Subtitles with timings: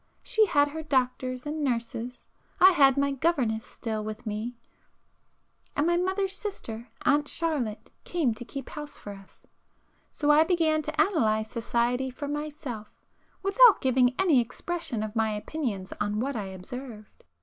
[0.23, 4.55] She had her doctors and nurses,—I had my governess still with me;
[5.75, 10.95] and my mother's sister, Aunt Charlotte, came to keep house for us,—so I began to
[10.99, 12.89] analyse society for myself,
[13.43, 17.23] without giving any expression of my opinions on what I observed.